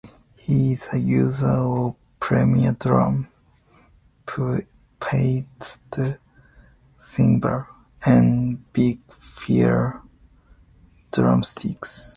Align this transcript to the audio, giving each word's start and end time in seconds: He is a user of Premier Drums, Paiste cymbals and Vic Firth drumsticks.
He 0.35 0.71
is 0.71 0.91
a 0.95 0.97
user 0.97 1.45
of 1.59 1.95
Premier 2.19 2.71
Drums, 2.73 3.27
Paiste 4.99 5.99
cymbals 6.97 7.65
and 8.03 8.65
Vic 8.73 8.97
Firth 9.07 10.01
drumsticks. 11.13 12.09